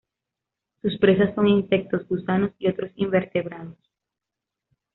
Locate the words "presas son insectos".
0.97-2.07